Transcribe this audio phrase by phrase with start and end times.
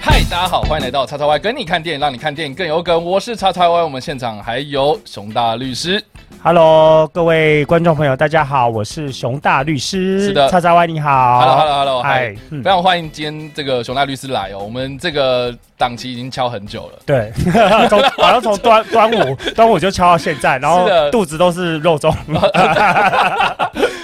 [0.00, 3.02] 嗨，大家好，欢迎来到叉叉 Y 跟你看电影，让你看电影更有梗。
[3.02, 6.02] 我是叉叉 Y，我们现场还有熊大律师。
[6.42, 10.20] Hello，各位观众朋友，大家好，我是熊大律师。
[10.24, 11.38] 是的叉叉 Y 你好。
[11.38, 14.58] Hello，Hello，Hello，嗨嗨，嗯非常欢迎今天这个熊大律师来哦。
[14.60, 16.98] 我们这个档期已经敲很久了。
[17.04, 17.30] 对，
[17.90, 22.10] 从好像从端端午 端午就敲到现在，然后是的肚子都是肉粽。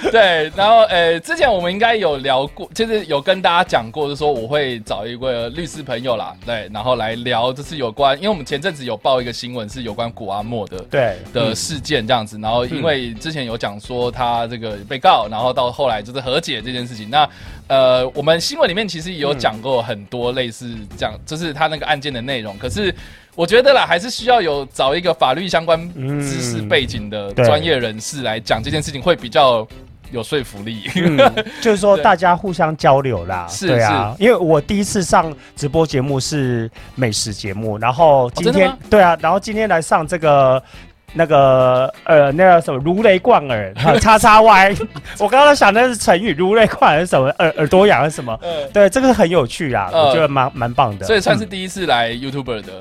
[0.09, 10.77] 对，然后呃，之前我们应该有聊过，就是有跟大家讲过，就是说我会找一位律师朋友啦，对，然后来聊，就是有关，因为我们前阵子有报一个新闻，是有关古阿莫的。
[10.89, 17.09] 对的事件这样子，然后因为之前有讲说他这个被告，然后到后来就是和解这件事情。
[17.09, 17.27] 那
[17.67, 22.57] 呃，我们新闻里面其实也有讲过很多类似这样，就是他那个案件的内容。
[22.57, 22.93] 可是
[23.35, 25.89] 我觉得啦，还是需要有找一个法律相关
[26.21, 29.67] 知识背景的专业人士来讲这件事情，会比较
[30.11, 30.89] 有说服力。
[30.95, 31.17] 嗯，
[31.61, 33.45] 就是说大家互相交流啦。
[33.51, 40.63] 是对啊，因为我第一次上直播节目是美食节目，然后今天、对啊，然后今天来上这个。
[41.13, 44.75] 那个呃，那个什么如雷贯耳， 叉叉 Y，
[45.19, 47.27] 我刚刚想的是成语，如雷贯耳是什么？
[47.39, 48.37] 耳耳朵痒是什么？
[48.41, 51.05] 呃，对，这个很有趣啊，呃我觉得蛮蛮棒的。
[51.05, 52.71] 所以算是嗯第一次来 YouTuber 的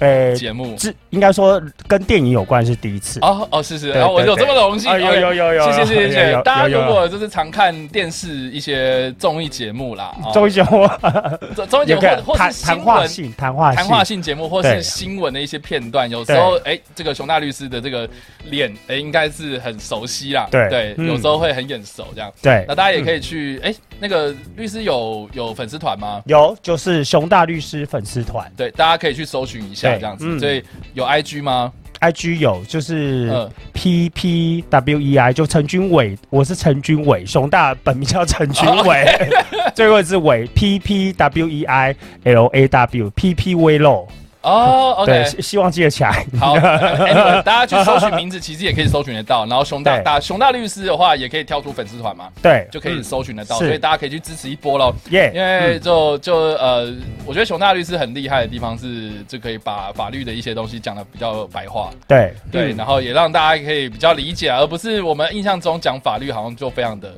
[0.00, 0.76] 呃，节目。
[0.78, 3.20] 是应该说跟电影有关是第一次。
[3.20, 10.88] 哦哦，是是，然后我有这么荣幸，啊有有有有谢谢谢大家如果就是常看电视一些综艺节目啦，综艺节目
[11.54, 13.06] 综综艺节目或或是谈话。
[13.06, 18.08] 性，谈话谈话性节目或是新闻的一些片段，有时候哎，这个熊大律师的这个
[18.44, 20.46] 脸哎，应该是很熟悉啦。
[20.50, 22.32] 对对，嗯有时候会很眼熟这样。
[22.40, 26.22] 对那大家也可以去哎，那个律师有有粉丝团吗？
[26.26, 30.24] 有就是熊大律师粉丝团对，大家可以去搜寻一下对这样子。
[30.26, 30.38] 嗯。
[30.38, 30.62] 所以
[30.94, 33.50] 有 IG 吗？，IG 有就是嗯。
[33.72, 39.06] P P W E I 就陈君伟，我是陈君伟，熊大本名叫陈君伟，
[39.74, 44.06] 最后是伟 P P W E I L A W P P 微漏，
[44.42, 45.30] 哦对，，OK。
[45.30, 46.24] 希希望记得起来。
[46.38, 49.44] 好， anyway, 大家去搜寻名字，其实也可以搜寻得到。
[49.46, 53.58] 然后熊大对大熊大律师的话，也可以跳出粉丝团嘛，对，就可以搜寻得到。
[53.58, 54.94] 是所以大家可以去支持一波喽。
[55.10, 56.92] 耶，因为就就呃，
[57.26, 67.12] 我觉得熊大律师很厉害的地方是，就可以把法律的一些东西讲的比较白话，对对，嗯然后也让大家可以比较理解，而不是我们印象中讲法律好像就非常的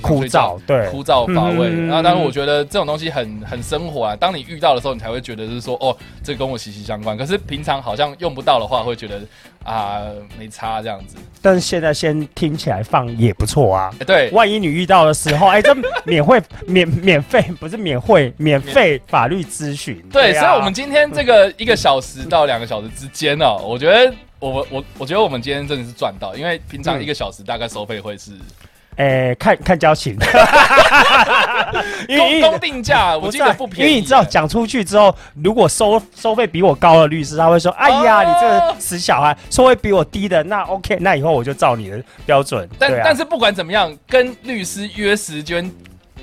[0.00, 1.68] 枯燥，对，枯燥乏味。
[1.68, 4.16] 嗯然后，但是我觉得这种东西很很生活啊。
[4.16, 7.16] 当你遇到的时候，你才会觉得是说，哦，这跟我息息相关。
[7.16, 9.20] 可是平常好像用不到的话，会觉得
[9.64, 10.02] 啊
[10.38, 11.16] 没差这样子。
[11.42, 13.90] 但是现在先听起来放也不错啊。
[14.00, 15.74] 哎，对，万一你遇到的时候，哎，这
[16.04, 20.02] 免费 免免费不是免费免费法律咨询。
[20.12, 28.32] 对，啊所以，我们今天这个一个小时到两个小时之间呢、我觉得我我我觉得我们今天真的是赚到，因为平常嗯一个小时大概收费会是
[29.00, 30.14] 哎看看交情，
[32.06, 45.70] 因为公公定价，我记得不便宜，因为你知道讲出去之后，如果收收费比我高的律师，他会说：“哎呀，哦你这个死小孩，收费比我低的，那 OK，那以后我就照你的标准。”但、但是不管怎么样，跟律师约时间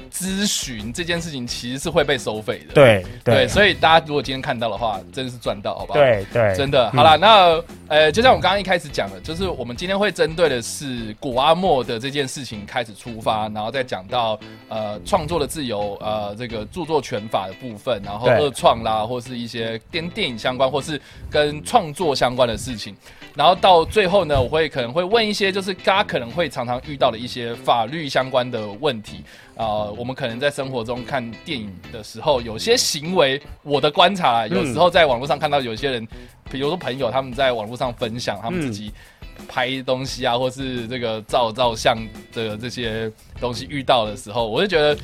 [0.08, 2.74] 咨询这件事情其实是会被收费的。
[2.74, 6.00] 对对，对所以大家如果今天看到的话，真的是赚到，好不好？。
[6.00, 22.96] 对对，真的，嗯好了，那呃，就像我刚刚一开始讲的，就是我们今天会针对的是古阿莫的这件事情开始出发，然后再讲到呃创作的自由，呃这个著作权法的部分，然后二创啦，或是一些跟电影相关，或是跟创作相关的事情，
[23.38, 29.24] 然后到最后呢，我会可能会问一些就是大家可能会常常遇到的一些法律相关的问题。
[29.56, 36.08] 啊、我们可能在生活中看电影的时候，有些行为，我的观察啦，有时候在网络上看到有些人，
[36.50, 38.92] 比如说朋友他们在网络上分享他们自己
[39.48, 41.96] 拍东西啊，或是这个照照相
[42.34, 45.00] 的这些东西遇到的时候，我就觉得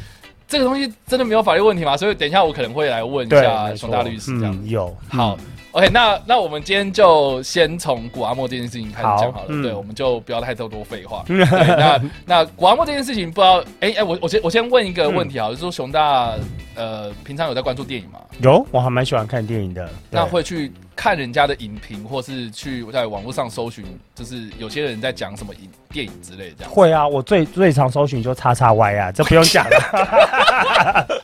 [0.47, 1.95] 这个东西真的没有法律问题吗？
[1.97, 4.55] 所以等一下我可能会来问一，下熊大律师这样。
[4.63, 5.38] 嗯，有好
[5.73, 9.44] ，，OK，那那我们今天就先从古阿莫这件事情开始讲好了。
[9.44, 11.23] 好嗯对，我们就不要太多多废话。
[11.28, 16.34] 对，那那古阿莫这件事情，不知道，哎、哎、我我先我先问一个问题啊，就是说熊大
[16.75, 18.20] 呃平常有在关注电影吗？
[18.41, 19.90] 有，我还蛮喜欢看电影的。
[20.09, 23.85] 那会去看人家的影评，或是去在网络上搜寻，
[24.16, 26.72] 就是有些人在讲什么影电影之类的这样。
[26.72, 31.08] 会啊，我最最常搜寻就叉叉 Y 啊，这不用讲了，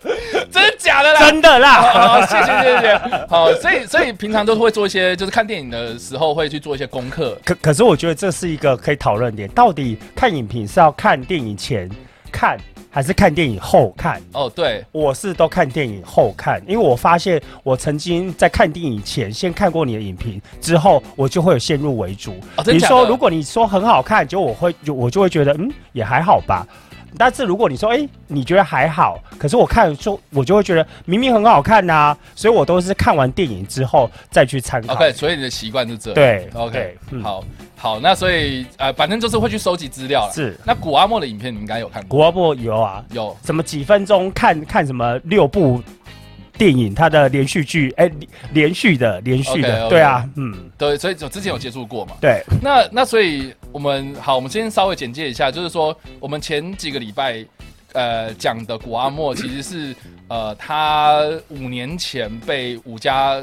[0.52, 1.20] 真的假的啦？
[1.20, 1.74] 真的啦。
[1.82, 2.98] 好，好谢谢谢谢。
[3.28, 7.38] 好，所以所以平常都是会做一些，就是看电影的时候会去做一些功课。
[7.46, 11.90] 可可是我觉得这是一个可以讨论点，到底看影评是要看电影前
[12.32, 12.58] 看，
[12.90, 14.22] 还是看电影后看？
[14.34, 22.36] 哦，对，我是都看电影后看，因为我发现我曾经在看电影前先看过你的影评，之后我就会有先入为主。
[22.66, 26.66] 你说如果你说很好看，就我会就我就会觉得嗯也还好吧。
[27.18, 34.94] 但是如果你说，哎、你觉得还好，可是我看就我就会觉得明明很好看呐、所以我都是看完电影之后再去参考。
[34.94, 36.16] OK，所以你的习惯是这样。
[36.16, 37.44] 对，OK，好
[37.76, 40.34] 好，那所以呃，反正就是会去收集资料了。
[40.34, 45.82] 是那古阿莫的影片你应该有看过，古阿莫有啊，有什么几分钟看看什么六部
[46.60, 48.12] 电影，它的连续剧，哎、
[48.52, 52.18] 连续的连续的对啊，嗯，对，所以我之前有接触过嘛。
[52.20, 57.46] 对，那那所以我们好，我们先稍微简介一下，就是说我们前几个礼拜
[57.94, 59.96] 呃讲的古阿莫其实是
[60.28, 63.42] 呃他五年前被五家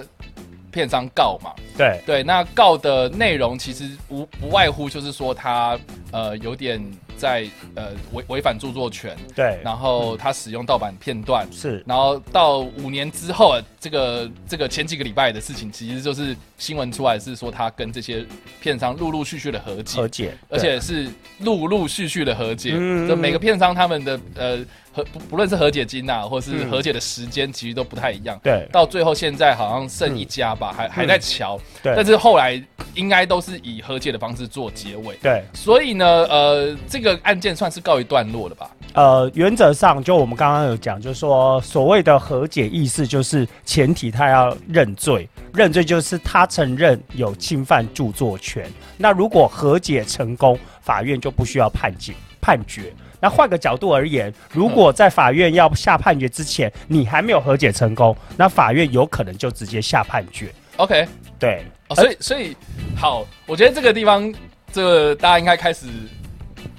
[0.70, 5.78] 片商告嘛，对，对，那告的内容其实无不外乎就是说他
[6.12, 6.78] 呃有点
[7.16, 11.46] 在呃违违反著作权，对，然后他使用盗版片段。
[11.50, 18.24] 是，然后到五年之后，这个这个前几个礼拜的事情，其实就是新闻出来是说他跟这些
[18.60, 21.08] 片商陆陆续续的和解，和解，而且是
[21.40, 22.72] 陆陆续续的和解。
[22.74, 24.58] 嗯就每个片商他们的呃
[24.96, 28.40] 和不不论是和解金呐、或是嗯和解的时间，其实都不太一样。
[28.42, 32.58] 对到最后现在好像剩一家吧，还还在瞧，对但是后来
[32.94, 35.14] 应该都是以和解的方式做结尾。
[35.16, 38.70] 对，所以呢，呃，这个案件算是告一段落了吧？
[38.94, 48.66] 呃，原则上就我们刚刚有讲，就是说所谓的和解意思，就是前提他要认罪，认罪就是他承认有侵犯著作权。
[48.96, 52.94] 那如果和解成功，法院就不需要判决判决。
[53.20, 60.52] 那换个角度而言，如果在法院要下判决之前，你还没有和解成功，那法院有可能就直接下判决。
[60.76, 61.06] OK，
[61.38, 62.56] 对，哦，所以所以
[62.96, 64.32] 好，我觉得这个地方，
[64.70, 65.86] 这个大家应该开始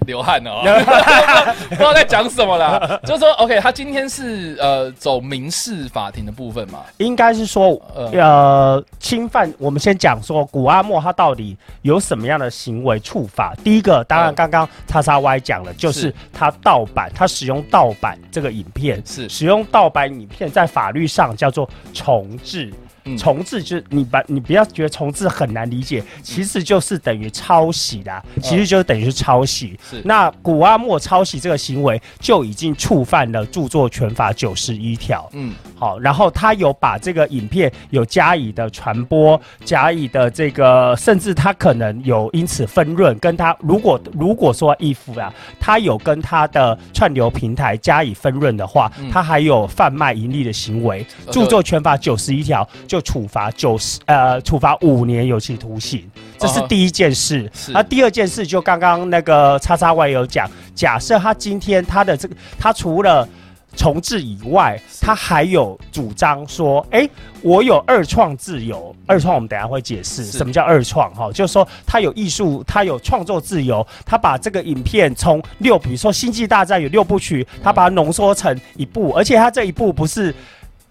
[0.07, 0.63] 流汗了、哦，
[1.69, 3.00] 不知道在讲什么啦。
[3.06, 6.80] 就是说，OK，他今天是呃走民事法庭的部分嘛？
[6.98, 9.54] 应该是说，呃呃，侵犯。
[9.59, 13.54] 我们先讲说古阿莫他到底有什么样的行为触法？
[13.63, 22.74] 第一个，当然嗯刚刚叉叉 Y 讲了，就是是他盗版，他使用盗版这个影片，是使用盗版影片在法律上叫做重制。
[23.07, 23.18] 嗯。
[23.18, 29.77] 重制就是你把你不要觉得重制很难理解，其实就是等于抄袭啦，其实就等于是抄袭。
[29.89, 30.01] 是。
[30.06, 35.30] 那古阿莫抄袭这个行为就已经触犯了著作权法九十一条。
[35.33, 35.54] 嗯。
[35.75, 49.10] 好，然后他有把这个影片有加以的传播，加以的这个，甚至他可能有因此分润，跟他如果如果说 if 啊，他有跟他的串流平台加以分润的话，嗯。
[49.12, 57.49] 他还有贩卖盈利的行为，呃著作权法九十一条就处罚九十呃处罚五年有期徒刑，这是第一件事。
[57.53, 63.27] 是那第二件事就刚刚那个叉叉 Y 有讲，假设他今天他的这个他除了
[63.75, 67.07] 重置以外，他还有主张说，哎、
[67.41, 68.95] 我有二创自由。
[69.05, 80.33] 二创我们等下会解释什么叫二创哈，就是说他有艺术，他有创作自由，他把这个影片从六，比如说《星际大战》有六部曲，他把它浓缩成一部，而且他这一部不是。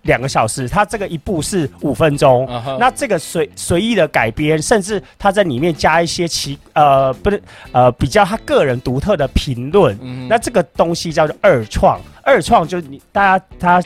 [0.06, 2.48] 两个小时，他这个一部是五分钟，
[2.78, 7.42] 那这个随随意的改编，甚至他在里面加一些其呃不是
[7.72, 12.00] 呃比较他个人独特的评论，嗯那这个东西叫做二创。
[12.22, 13.82] 二创就是你大家他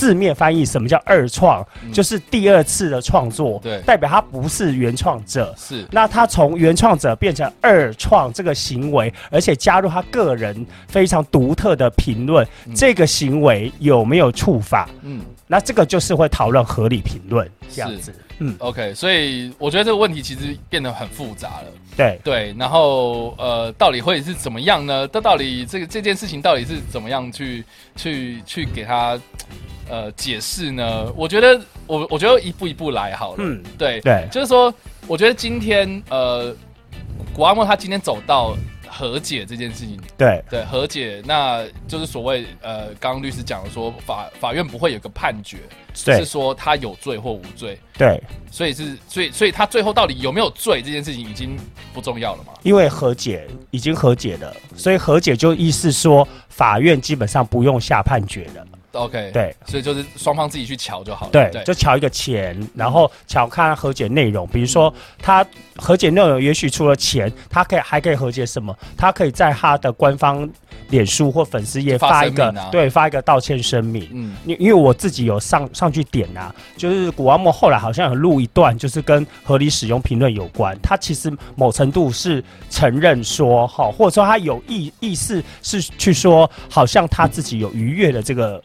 [0.00, 5.54] 字面翻译什么叫二创，嗯就是第二次的创作，对代表他不是原创者。
[5.58, 14.88] 是那他从原创者变成二创这个行为，而且加入他个人非常独特的评论，嗯这个行为有没有触法？
[15.02, 18.14] 嗯那这个就是会讨论合理评论这样子。
[18.42, 21.66] 嗯，OK，所以我觉得这个问题其实变得很复杂了。
[21.94, 25.06] 对，对，然后呃，到底会是怎么样呢？
[25.08, 27.62] 这到底这个这件事情到底是怎么样去
[27.96, 29.20] 去去给他
[29.90, 31.12] 呃解释呢？
[31.16, 33.36] 我觉得我我觉得一步一步来好了。
[33.38, 34.72] 嗯，对，对，就是说，
[35.06, 36.54] 我觉得今天呃，
[37.34, 38.56] 古阿莫他今天走到
[38.88, 45.58] 和解这件事情，对，对和解，那就是所谓呃，刚刚律师讲的说法法院不会有个判决，
[46.04, 51.56] 对是，说他有罪或无罪，对，所以是所以所以他最后到底有没有罪这件事情已经
[51.92, 52.52] 不重要了嘛？
[52.62, 58.66] 因为和解已经和解了，所以和解就意思说法院基本上不用下判决了。
[58.92, 61.32] OK，，对所以就是双方自己去瞧就好了。
[61.32, 64.46] 对，就瞧一个钱，然后瞧看和解内容。
[64.48, 68.76] 比如说，他和解内容也许除了钱，他可以还可以和解什么？
[68.96, 70.48] 他可以在他的官方
[70.88, 74.08] 脸书或粉丝页发发一个对发一个道歉声明。
[74.12, 80.76] 嗯因因为我自己有上上去点啊，就是古阿莫后来好像有录一段，就是跟合理使用评论有关。
[80.82, 88.60] 他其实某程度是承认说，哈，或者说他有意意思是去说，好像他自己有逾越的这个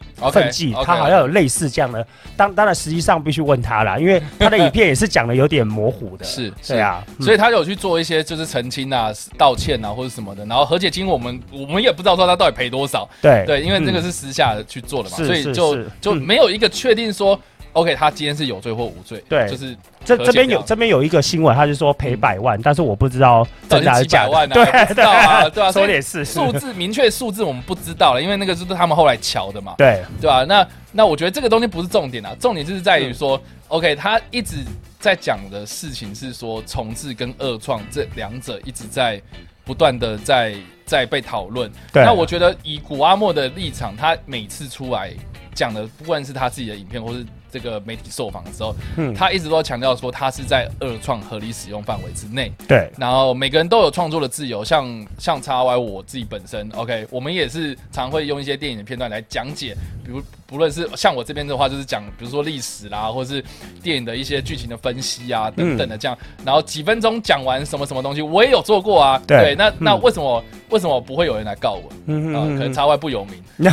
[0.50, 2.06] 际，OK，他好像有类似这样的。
[2.36, 6.24] 当当然，实际上必须问他啦，因为他的 影片也是讲的有点模糊的。
[6.24, 17.38] 是，对啊，所以他有去做一些就是澄清啊、道歉啊或者什么的，然后和解金我们我们也不知道说他到底赔多少，对对，因为这个嗯是私下去做的嘛，是是所以就就嗯没有一个确定说
[17.76, 24.28] ，OK，他今天是有罪或无罪，对就是这这边有这边有一个新闻，他就说赔百万，但是我不知道真的还是假的。
[24.28, 34.56] 几百万啊，对不知道啊，对啊，说的也是数字明确数字我们不知道了，因为那个是他们后来瞧的嘛，对对吧、那那我觉得这个东西不是重点啊，重点就是在于说、o k 他一直
[34.98, 39.20] 在讲的事情是说重置跟二创这两者一直在
[39.64, 40.54] 不断的在
[40.86, 41.70] 在被讨论。
[41.92, 42.02] 对。
[42.02, 45.12] 那我觉得以古阿莫的立场，他每次出来
[45.54, 49.12] 讲的，不管是他自己的影片或是这个媒体受访的时候，嗯。
[49.14, 52.50] 他一直都强调说他是在二创合理使用范围之内。
[52.66, 52.90] 对。
[52.96, 63.44] 然后每个人都有创作的自由，像像叉 Y 我自己本身，OK，我们也是常会用一些电影的片段来讲解，比如不论是像我这边的话，就是讲比如说历史啦，或是
[63.82, 69.54] 电影的一些剧情的分析啊等等的这样，然后几分钟讲完什么什么东西，我也有做过啊，对。
[69.56, 70.06] 那那嗯。
[70.06, 71.88] 为什么为什么不会有人来告我？
[71.88, 73.42] 啊、嗯嗯可能叉 Y 不有名，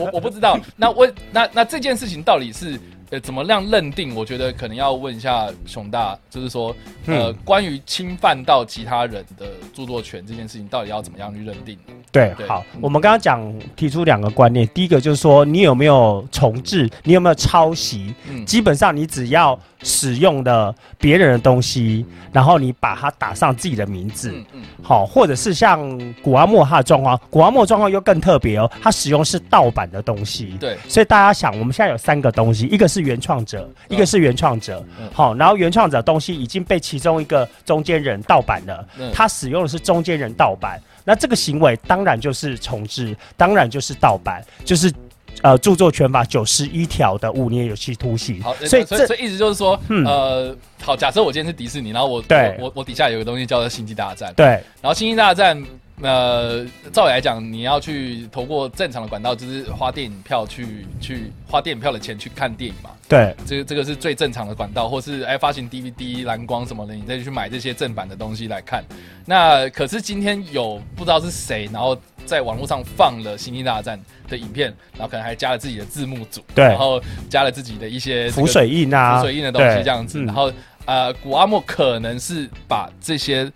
[0.00, 0.58] 我我不知道。
[0.76, 2.75] 那为那那这件事情到底是
[3.10, 4.14] 呃怎么样认定？
[4.14, 6.74] 我觉得可能要问一下熊大，就是说
[7.06, 11.78] 呃、嗯关于侵犯到其他人的著作权这件事情，到底要怎么样去认定？
[12.12, 12.46] 对，对。
[12.46, 13.42] 好嗯，我们刚刚讲
[13.74, 24.62] 提出两个观念，第一个就是说你有没有重置，你有没有抄袭，嗯，基本上你只要使用的别人的东西，然后你把它打上自己的名字，嗯嗯。
[24.82, 30.56] 好，或者是像古阿莫他的状况，古阿莫的状况又更特别哦，他使用是盗版的东西。
[30.60, 39.10] 对，所以大家想，我们现在有三个东西，一个是原创者，一个是原创者嗯，好，然后原创者东西已经被其中一个中间人盗版了，嗯。
[39.12, 44.92] 他使用的是中间人盗版，那这个行为当然就是重置，当然就是盗版，就是
[45.40, 48.42] 呃著作权法九十一条的五年有期徒刑。
[48.42, 50.04] 好，，所以这所以所以意思就是说，嗯。
[50.04, 52.54] 呃，好，假设我今天是迪士尼，然后我对。
[52.58, 54.46] 我我我底下有个东西叫做星际大战，对。
[54.82, 55.64] 然后星际大战。
[56.02, 62.90] 呃，照理来讲，你要去透过正常的管道，就是花电影票去去花电影票的钱去看电影嘛。
[63.08, 68.84] 对这个这个是最正常的管道，或是哎发行 DVD、蓝光什么的，你再去买这些正版的东西来看。
[69.24, 73.98] 那可是今天有不知道是谁，然后在网络上放了《星际大战》
[74.30, 77.00] 的影片，然后可能还加了自己的字幕组，对然后
[77.30, 80.52] 加了自己的一些这个浮水印啊，浮水印的东西这样子，嗯然后
[80.84, 83.50] 呃，古阿莫可能是把这些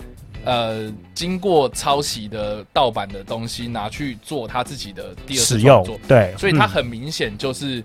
[0.44, 7.82] 呃经过抄袭的盗版的东西拿去做他自己的第二次创作，对，嗯所以他很明显就是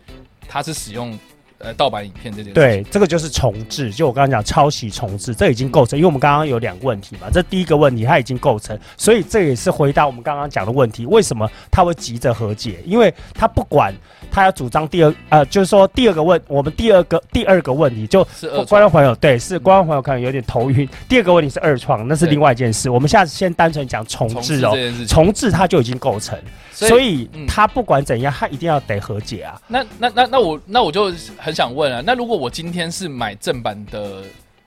[0.48, 1.18] 他是使用
[1.60, 2.54] 呃盗版影片这件事。
[2.54, 12.80] 对，这个就是重置，就我刚刚讲抄袭重置，这已经构成，因为我们刚刚有两个问题嘛，这第一个问题它已经构成，所以这也是回答我们刚刚讲的问题，为什么他会急着和解？
[12.86, 13.94] 因为他不管
[14.32, 20.88] 他要主张第二，呃，就是说第二个问，我们第二个第二个问题就是观众朋友对，是观众朋友可能有点头晕。
[21.08, 22.90] 第二个问题是二创，那是另外一件事。
[22.90, 24.76] 我们下次先单纯讲重重置哦。
[25.08, 26.38] 重置它就已经构成，
[26.72, 29.60] 所以他不管怎样，他一定要得和解啊。
[29.68, 31.12] 那那那那我那我就
[31.46, 34.24] 很想问啊，那如果我今天是买正版的，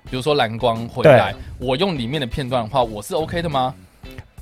[0.09, 3.75] 比如说蓝光回来，我用里面的片段的话，我是 OK 的吗？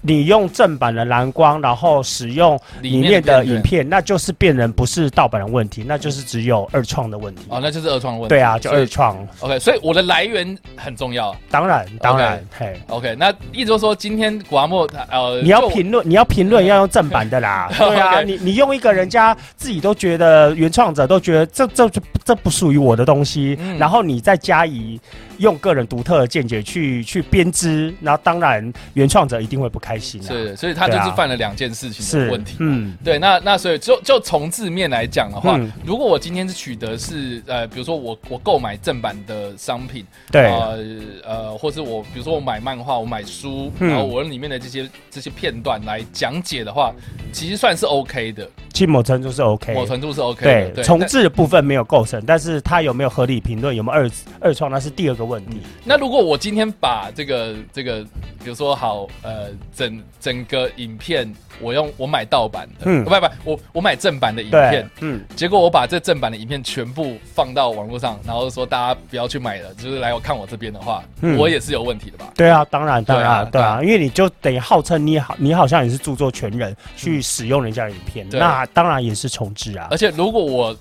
[0.00, 7.42] 你用正版的蓝光，然后使用里面的影片片，那就是辨认不是盗版的问题，那就是只有二创的问题。
[7.48, 8.30] 哦，那就是二创的问题。
[8.30, 11.34] 对啊，就二创，OK，所以我的来源很重要。
[11.50, 17.68] 当然当然，嘿，OK，那意思就是说，今天古阿莫他呃，你要评论，你要评论要用正版的啦。
[17.76, 25.00] 对啊，你你用一个人家自己都觉得原创者都觉得这这这这不属于我的东西，嗯然后你再加以
[25.38, 30.28] 用个人独特的见解去去编织，那当然原创者一定会不开心啊。
[30.28, 32.56] 是，所以他就是犯了两件事情的问题。
[32.60, 40.78] 嗯，对，那那所以就就从字面来讲的话，嗯如果我今天是取得是呃，比如说我我购买正版的商品，对，呃
[41.24, 46.92] 呃，或是我比如说我买漫画，我买书，嗯然后我用里面的这些这些片段来讲解的话，
[47.32, 49.74] 其实算是 OK 的，其某程度是 OK。
[49.74, 50.70] 某程度是 OK 的。
[50.70, 55.60] 对，重但置的部分没有构成，但是它有没有合理评论，有没有二二创，那是第二个问题。
[55.84, 58.02] 那如果我今天把这个这个，
[58.42, 61.30] 比如说好呃整整个影片，
[61.60, 72.32] 我用我买盗版的，嗯不不，我我买正版的影片，，嗯，结果我把这正版的影片全部放到网络上，然后说大家不要去买了，就是来我看我这边的话，嗯我也是有问题的吧？
[72.34, 79.96] 对啊，当然，当然，对对啊啊，因为你就等于号称你好，你好像也是著作权人去使用人家的影片，对那当然也是重置啊而。
[79.96, 80.76] 且如果我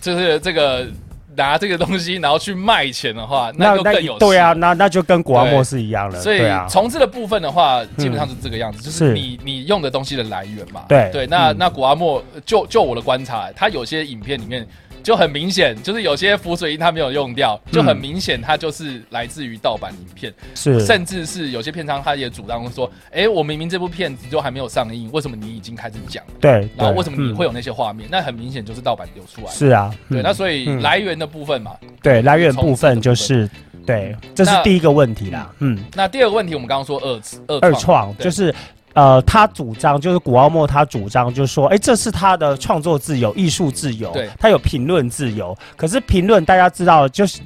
[0.00, 0.86] 就是这个
[1.36, 6.20] 拿这个东西然后去卖钱的话，那就更有对啊，那那就跟古阿莫是一样的。
[6.20, 10.84] 所以重置的部分的话，基本上是这个样子，就是是你你用的东西的来源嘛。
[10.88, 14.66] 对对，那嗯那古阿莫就就我的观察，他有些影片里面。
[15.02, 26.22] 就很明显，就是有些浮水印它没有用掉，就很明显，它就是来自于盗版影片，是甚至是有些片商他也主张说，哎，我明明这部片子就还没有上映，为什么你已经开始讲？
[26.40, 28.08] 对，然后为什么你嗯会有那些画面？
[28.10, 29.50] 那很明显就是盗版流出来。
[29.50, 33.48] 是啊，对，嗯那所以嗯来源的部分嘛，对来源部分就是
[33.86, 35.50] 对，这是第一个问题啦。
[35.60, 38.54] 嗯，那第二个问题，我们刚刚说二二二创就是。
[38.94, 45.56] 呃，他主张就是古奥莫，他主张就是说，哎，这是他的创作自由、艺术自由，他有评论自由。
[45.76, 47.40] 可是评论大家知道，就是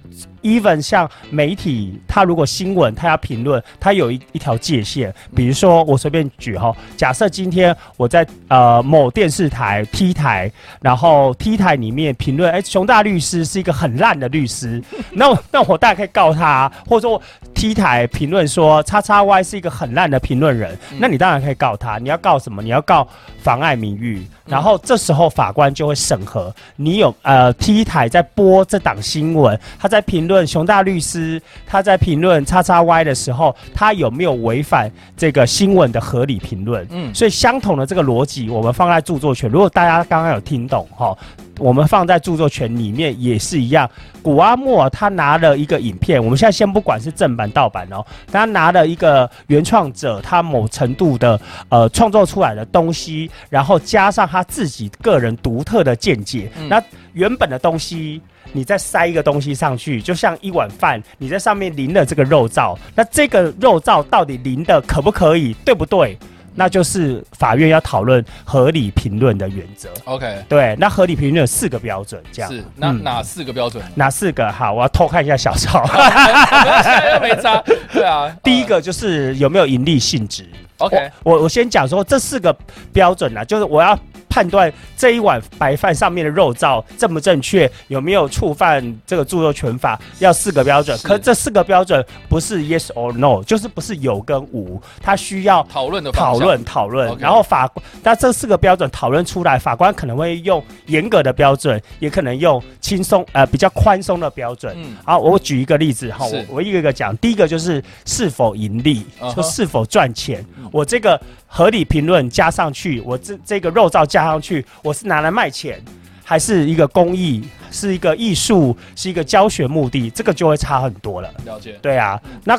[0.44, 5.12] even 像媒体，他如果新闻他要评论，他有一一条界限。
[5.34, 14.82] 比如说，我随便举哈，假设今天我在呃某电视台 T 台，然后 T 台里面评论，哎，熊大律师是一个很烂的律师，
[15.12, 17.20] 那那我大概可以告他，或者说
[17.54, 21.98] T 台评论说叉叉 Y 是一个很烂的评论人，嗯那你当然可以告他。
[21.98, 22.62] 你要告什么？
[22.62, 23.06] 你要告
[23.42, 24.26] 妨碍名誉。
[24.46, 36.86] 然后这时候法官就会审核你有呃 T 台在播这档新闻，他在评论熊大律师，他在评论叉叉 Y 的时候，他有没有违反这个新闻的合理评论？
[36.90, 41.16] 嗯，所以相同的这个逻辑，我们放在著作权，如果大家刚刚有听懂哈，
[41.58, 43.88] 我们放在著作权里面也是一样。
[44.22, 51.38] 古阿莫他拿了一个影片，我们现在先不管是正版盗版哦，他拿了一个原创者他某程度的
[51.68, 58.20] 呃创作出来的东西，然后加上他自己个人独特的见解，嗯那原本的东西。
[58.54, 66.16] 你再塞一个东西上去，就像一碗饭，你在上面淋了这个肉燥，那这个肉燥到底淋的可不可以，对不对？
[66.56, 69.88] 那就是法院要讨论合理评论的原则。
[70.04, 73.82] OK，对，那合理评论有四个标准，这样是那嗯哪四个标准？
[73.96, 74.52] 哪四个？
[74.52, 75.82] 好，我要偷看一下小抄。
[77.20, 77.61] 没差，
[77.92, 78.32] 对啊。
[78.44, 80.49] 第一个就是有没有盈利性质。
[80.78, 82.56] OK，我我先讲说这四个
[82.92, 83.99] 标准啊，就是我要
[84.34, 90.98] 判断这一碗白饭上面的肉燥正不正确，有没有触犯这个著作权法，要四个标准。
[90.98, 104.74] 是可这四个标准不是 yes or no，就是不是有跟无，它需要讨论的讨论讨论然后法官，那这四个标准讨论出来，法官可能会用严格的标准，也可能用轻松呃比较宽松的标准。
[104.76, 107.16] 嗯好，我举一个例子哈，我我一个一个讲。
[107.18, 110.68] 第一个就是是否盈利嗯，哼就是是否赚钱嗯。
[110.72, 111.20] 我这个
[111.56, 115.80] 合理评论加上去，我这这个肉照加上去，我是拿来卖钱，
[116.24, 121.32] 还是一个公益，是一个艺术，是一个教学目的，这个就会差很多了。
[121.44, 121.78] 了解。
[121.80, 122.58] 对啊，那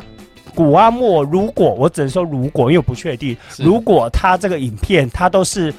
[0.54, 5.74] 古阿莫如果我只能说如果，因为我不确定，如果他这个影片他都是。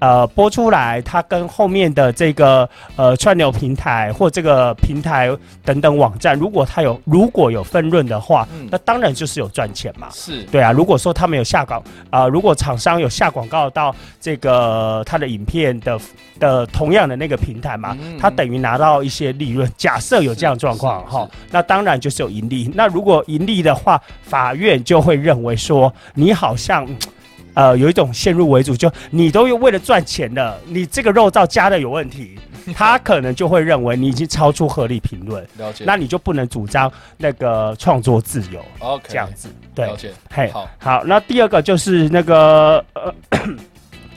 [0.00, 5.30] 呃，播出来，它跟后面的这个呃串流平台或这个平台
[5.62, 10.08] 等等网站，如果它有如果有分润的话，嗯那当然就是有赚钱嘛。
[10.10, 16.00] 是对啊，如果说他们有下广啊、如果厂商有下广告到这个他的影片的
[16.38, 19.70] 的同样的那个平台嘛，嗯他等于拿到一些利润。
[19.76, 22.72] 假设有这样状况哈，那当然就是有盈利。
[22.74, 26.88] 那如果盈利的话，法院就会认为说你好像。
[27.54, 32.38] 嗯呃，有一种先入为主，就你都为了赚钱了，你这个肉燥加的有问题，
[32.74, 35.84] 他可能就会认为你已经超出合理评论，了解。
[35.86, 39.48] 那你就不能主张那个创作自由 OK 这样子。
[39.74, 40.10] 对了，解。
[40.32, 43.14] 嘿，好，好，那第二个就是那个呃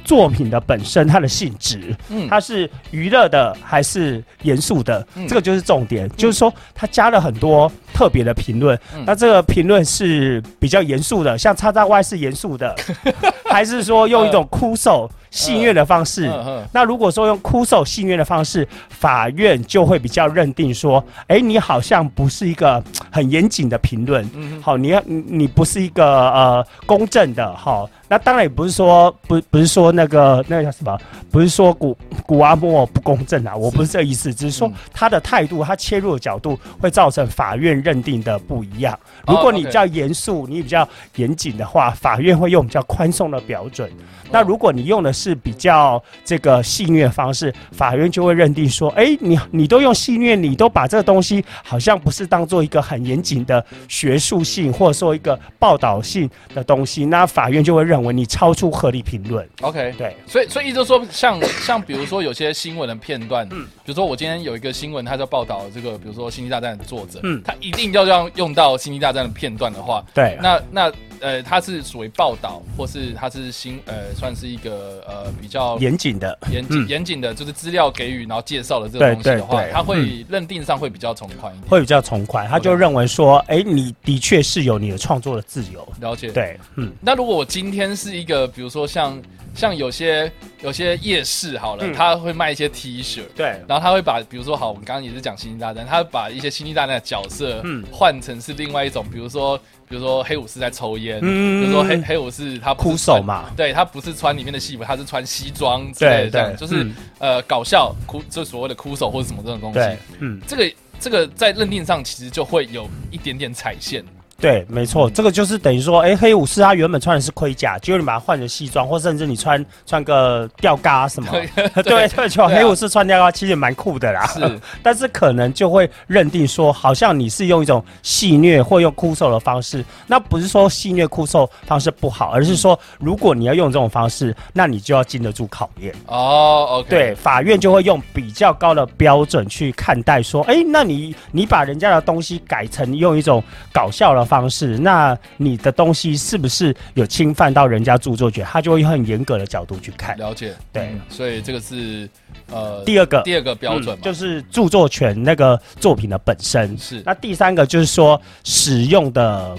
[0.04, 2.28] 作品的本身它的性质，嗯。
[2.30, 5.28] 它是娱乐的还是严肃的，嗯。
[5.28, 6.10] 这个就是重点。
[6.16, 9.04] 就是说，它加了很多特别的评论，嗯。
[9.06, 12.76] 那这个评论是比较严肃的，像叉叉 Y 是严肃的，
[13.54, 16.28] 还是说用一种哭手戏虐的方式？
[16.72, 30.98] 那如果说用哭手戏虐的方式，法院就会比较认定说，哎，你好像不是一个很严谨的评论，嗯好，你要你你不是一个呃公正的，好，那当然也不是说不不是说那个那个叫什么，
[31.32, 34.74] 不是说古古阿莫不公正啊，我不是这个意思，只是说嗯。
[34.94, 38.94] 他的态度，他切入的角度会造成法院认定的不一样。
[39.26, 43.90] 哦如果你比较严肃，你比较严谨的话，法院会用比较宽松的标准。
[44.32, 59.48] 那如果你用的是比较这个戏虐的方式，法院就会认定说，哎，你你都用戏虐，你都把这个东西好像不是当做一个很严谨的学术性或者说一个报道性的东西，那法院就会认为你超出合理评论。
[59.62, 59.94] ，OK。
[59.98, 70.92] 对，所以，所以意思就说，像像比如说有些新闻的片段，嗯比如说我今天有一个新闻，他在报道这个，比如说《星际大战》的作者，嗯他一定要让用到《星际大战》的片段的话，对，那那
[71.24, 81.70] 呃，它是属于报道，或是它是新呃，算是一个呃比较严谨的，严谨严谨的，就是资料给予然后介绍的这个东西的话对对，对它会认定上会比较从宽一点。
[81.70, 82.46] 会比较从宽。
[82.48, 85.88] 他就认为说，哎，你的确是有你的创作的自由。
[86.02, 86.30] 了解。
[86.32, 89.18] 对，嗯，那如果我今天是一个，比如说像
[89.56, 90.30] 像有些
[90.62, 93.22] 有些夜市好了，嗯他会卖一些 T 恤。
[93.36, 106.96] 对，然后他会把，比如说好，我们刚刚也是讲星际大战，他会把一些星际大战的角色，嗯换成是另外一种，比如说，比如说黑武士在抽烟，嗯比如说黑黑武士他不是哭手，嘛，对他不是穿里面的戏服，他是穿西装之类的，这样，就是、嗯。
[107.20, 109.80] 呃搞笑哭，就所谓的哭手或者什么这种东西。
[109.80, 114.04] 对，，嗯，这个这个在认定上其实就会有一点点踩线，
[114.44, 124.26] 对，没错，这个就是等于说，哎，黑武士他原本穿的是盔甲，结果你把它换成西装，或甚至你穿穿个吊嘎什么，对 对，就黑武士穿吊嘎其实也蛮酷的啦。
[124.26, 124.60] 是。
[124.84, 135.96] 但是可能就会认定说，好像你是用一种戏虐或用哭手的方式，那不是说戏虐哭手方式不好，而是说如果你要用这种方式，那你就要经得住考验。
[136.08, 148.44] 哦，OK，对，法院就会用比较高的标准去看待，说，哎，那你你把人家的东西改成用一种搞笑的方式，那你的东西是不是有侵犯到人家著作权？
[148.46, 150.18] 他就会用很严格的角度去看。
[150.18, 152.10] 了解，对嗯所以这个是
[152.50, 156.76] 呃第二个第二个标准嘛，嗯就是著作权那个作品的本身。
[156.80, 159.56] 是那第三个就是说使用的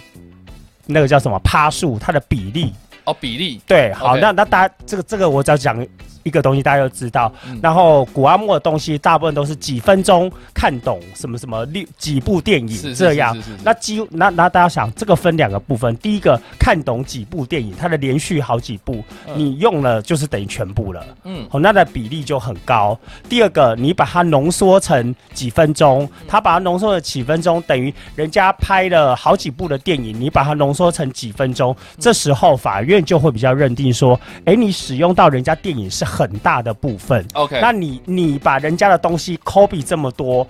[0.86, 2.72] 那个叫什么趴数，它的比例。
[3.04, 5.86] 哦比例，对，好那那大家这个这个我只要讲
[6.24, 7.32] 一个东西，大家都知道。
[7.46, 15.96] 嗯然后古阿莫的东西大部分都是几分钟看懂什么什么六几部电影这样。，那几那那大家想，这个分两个部分。
[15.98, 21.06] 第一个看懂几部电影，它的连续好几部，嗯你用了就是等于全部了。
[21.24, 22.98] 嗯哦，那的比例就很高。
[23.28, 40.46] 第二个，你把它浓缩成几分钟，他把它浓缩了几分钟，等于人家拍了好几部的电影，你把它浓缩成几分钟，这时候法院就会比较认定说，哎，你使用到人家电影是很大的部分，，OK，那你你把人家的东西 copy 这么多。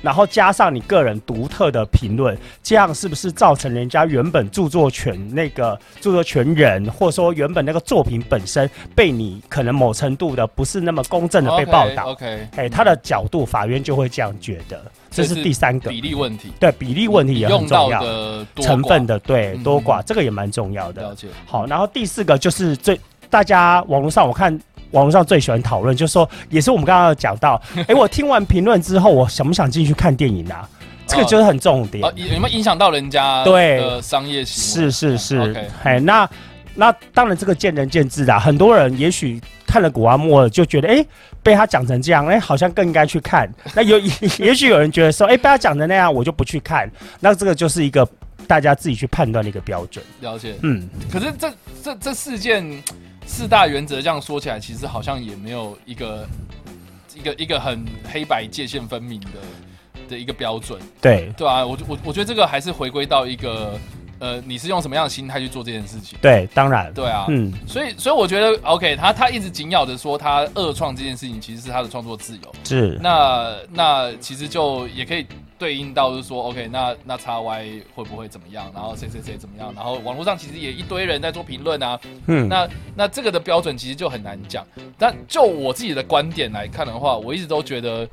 [0.00, 15.90] 然后加上你个人独特的评论，这样是不是造成人家原本著作权那个著作权人，或者说原本那个作品本身被你可能某程度的不是那么公正的被报道？，OK，哎，他的角度，法院就会这样觉得，这是第三个。
[15.90, 19.64] 比例问题，对比例问题也很重要，的成分的对嗯。
[19.64, 21.02] 多寡，这个也蛮重要的。
[21.02, 21.14] 了。
[21.16, 24.56] 解，好，然后第四个就是最大家网络上我看
[24.92, 30.68] 网络上最喜欢讨论，就是说也是我们刚刚有讲到， 哎，我听完评论之后，我想不想进去看电影啊？
[31.06, 32.04] 这个就是很重点。
[32.04, 34.90] 哦，有有没有影响到人家对的商业行为？
[34.90, 36.28] 是是是哎，那
[36.74, 38.38] 那当然这个见仁见智啦。
[38.38, 41.02] 很多人也许看了古阿莫就觉得，哎，
[41.42, 43.50] 被他讲成这样，哎，好像更应该去看。
[43.74, 43.98] 那有
[44.38, 46.90] 也许有人觉得说，哎，被他讲成那样，我就不去看。
[47.20, 48.06] 那这个就是一个
[48.46, 50.04] 大家自己去判断的一个标准。
[50.20, 50.54] 了解。
[50.62, 51.50] 嗯，可是这
[51.82, 52.62] 这这事件
[53.28, 56.26] 四大原则这样说起来，其实好像也没有一个
[57.14, 59.28] 一个一个很黑白界限分明的
[60.08, 61.30] 的一个标准，对。
[61.36, 63.78] 对啊，我我我觉得这个还是回归到一个
[64.18, 66.18] 呃，你是用什么样的心态去做这件事情？
[66.20, 75.26] 对，当然，对啊，嗯，所以所以我觉得 OK，他他一直紧咬着说他二创这件事情其实是他的创作自由，是，那那其实就也可以
[75.58, 78.70] 对应到就是说，OK，那那叉 Y 会不会怎么样？
[78.74, 79.72] 然后谁谁谁怎么样？
[79.74, 81.98] 然后网络上其实也一堆人在做评论啊。
[82.26, 84.66] 嗯，那那这个的标准其实就很难讲。
[84.96, 88.08] 但就我自己的观点来看的话，我一直都觉得，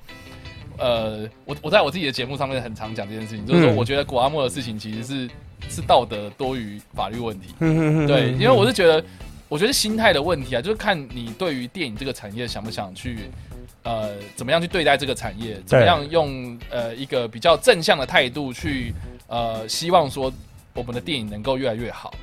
[0.78, 5.30] 呃，我我在我自己的节目上面很常讲这件事情，就是说，嗯我觉得古阿莫的事情其实是
[5.70, 7.54] 是道德多于法律问题。
[7.60, 9.04] 嗯对，因为我是觉得，
[9.48, 13.30] 我觉得心态的问题啊，就是看你对于电影这个产业想不想去，
[13.84, 18.94] 呃，怎么样去对待这个产业，怎么样用呃一个比较正向的态度去，
[19.28, 20.32] 呃，希望说
[20.74, 22.14] 我们的电影能够越来越好，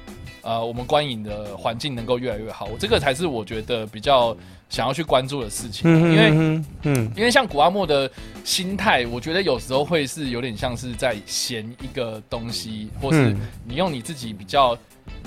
[0.43, 4.37] 呃，我们观影的环境能够越来越好，这个才是我觉得比较
[4.69, 6.31] 想要去关注的事情，因为。
[6.33, 8.11] 嗯嗯因为像古阿莫的
[8.45, 14.77] 心态，我觉得有时候会是有点像是在嫌一个东西，或是嗯你用你自己比较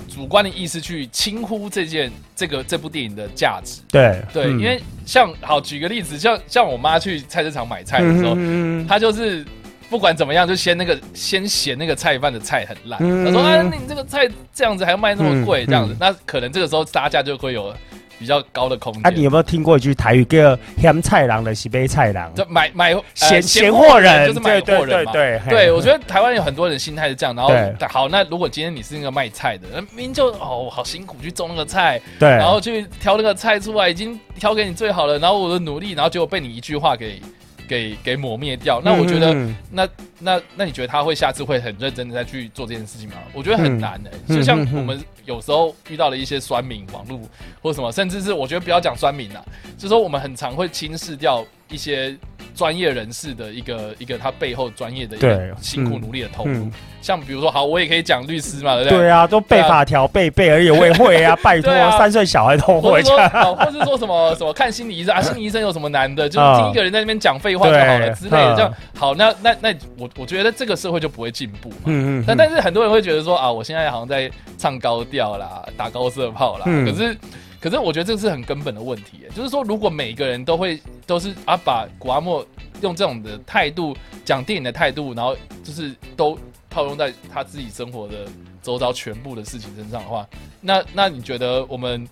[0.06, 3.80] 主观的意思去轻忽这件这个这部电影的价值。
[3.88, 9.44] 对对，嗯因为像好举个例子，像像我妈去菜市场买菜的时候，嗯嗯她就是。
[9.88, 12.98] 不管怎么样，就先那个先嫌那个菜饭的菜很烂。
[13.24, 17.72] 他说：“啊，你这个菜这样子还要卖那么贵，嗯这样子，嗯那可能这个时候杀价就会有
[18.18, 25.12] 比较高的空间。”啊，你有没有听过一句台语叫“嫌菜郎的是杯菜郎就买买呃闲闲闲货人就是买货人嘛。
[25.12, 27.34] 对对我觉得台湾有很多人心态是这样。
[27.36, 27.52] 然后
[27.88, 37.20] 好，那如果今天你是那个卖菜的，那明明就哦好辛苦去种那个菜，对，然后去挑那个菜出来，已经挑给你最好了，然后我的努力，然后结果被你一句话给
[37.68, 38.80] 给给抹灭掉。
[38.84, 43.16] 那我觉得，嗯那那那你觉得他会下次会很认真的再去做这件事情吗？
[43.32, 47.20] 我觉得很难的、嗯就像我们有时候遇到了一些酸民网络
[47.60, 49.44] 或什么，甚至是我觉得不要讲酸民啦，
[49.76, 52.16] 就说我们很常会轻视掉一些
[52.54, 56.52] 专业人士的一个一个他背后专业的一对个辛苦嗯努力的投入。
[56.52, 58.98] 嗯，像比如说，好，我也可以讲律师嘛，对不对？
[58.98, 63.08] 对啊，都背法条背背而已，我也会 啊，拜托三岁小孩都会或者。
[63.08, 66.28] 说，哦或是说什么什么看心理医生啊，心理医生有什么难的？
[66.28, 68.54] 就是 听一个人在那边讲废话就好了之类的。
[68.54, 71.76] 嗯这样好，那那那我我觉得这个社会就不会进步嘛。
[71.86, 76.64] 嗯嗯，但但是很多人会觉得说啊，我现在好像在唱高调啦，打高射炮啦。
[76.66, 77.16] 嗯可是
[77.60, 82.46] 可是我觉得这是很根本的问题耶，就是说如果每个人都会都是啊把古阿莫
[82.82, 86.38] 用这种的态度讲电影的态度，然后就是都
[86.68, 88.26] 套用在他自己生活的
[88.62, 90.26] 周遭全部的事情身上的话，
[90.60, 92.06] 那那你觉得我们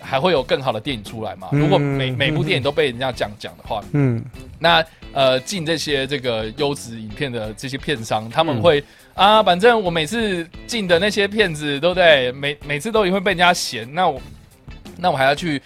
[0.00, 1.48] 还会有更好的电影出来吗？
[1.52, 4.22] 嗯如果每每部电影都被人家这样讲的话，嗯
[4.58, 12.30] 那呃进这些这个优质影片的这些片商，他们嗯会、啊，反正我每次进的那些片子，对不对？
[12.32, 14.20] 每每次都会被人家嫌，那我
[14.98, 15.60] 那我还要去。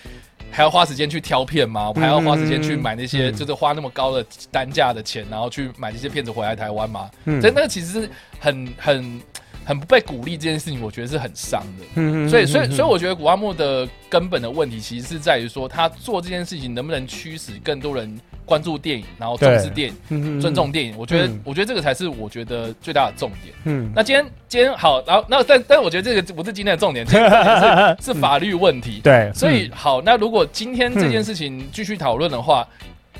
[0.50, 1.92] 还要花时间去挑片吗？
[1.94, 7.10] 我还要花时间去买那些，嗯就是花那么高的单价的钱，然后去买这些片子回来台湾吗？
[7.26, 8.10] 嗯所以那个其实是
[8.40, 9.20] 很很
[9.68, 11.84] 很不被鼓励这件事情，我觉得是很伤的。
[11.96, 20.94] 嗯所以，所以，所以，我觉得古阿莫的根本的问题，其实是在于说，他做这件事情能不能驱使更多人关注电影，然后重视电影，尊重电影。
[20.96, 23.54] 我觉得，嗯我觉得这个才是我觉得最大的重点。
[23.64, 29.02] 嗯那今天，今天好，然后，那但但我觉得这个不是今天的重点，今天的重点是是法律问题。
[29.04, 32.66] 对，所以，好，那如果今天这件事情继续讨论的话，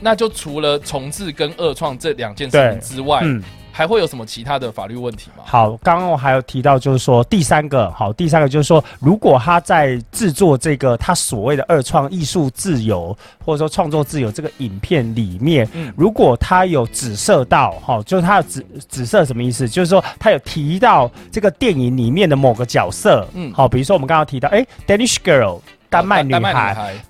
[0.00, 3.44] 那就除了重置跟二创这两件事情之外，嗯。
[3.78, 5.44] 还会有什么其他的法律问题吗？
[5.46, 19.68] 好，刚刚我还有提到，就是说第三个，好，第三个就是说，如果他在制作这个他所谓的二创艺术自由或者说创作自由这个影片里面，嗯如果他有指涉到，哈，就是他有指指涉什么意思？
[19.68, 25.60] 就是说他有提到这个电影里面的某个角色，嗯嗯，好，比如说我们刚刚提到，哎，Danish Girl。
[25.90, 27.06] 丹麦女孩，女孩，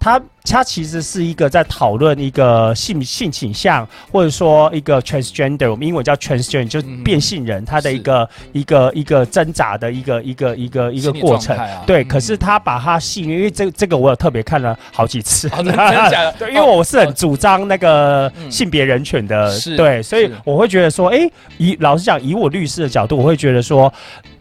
[0.50, 11.56] 它它其实是一个在讨论一个性性倾向，或者说一个 transgender，我们英文叫 transgender，就变性人，他的一个一个一个挣扎的一个一个一个一个过程。
[11.56, 16.34] 啊对，嗯可是他把他性，因为这这个我有特别看了好几次，哦真的假的？
[16.40, 18.50] 对，因为我是很主张那个嗯。
[18.50, 23.92] 性别人权的，是对，所以我会觉得说，哎，以老实讲，以我律师的角度，我会觉得说，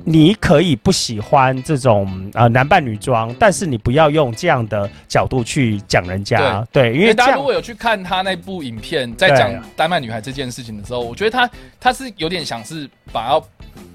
[0.05, 13.47] 你可以不喜欢这种呃男扮女装，但是你不要用这样的角度去讲人家，对，因因为大家如果有去看他那部影片，在讲丹麦女孩这件事情的时候，我觉得他他是有点想是把要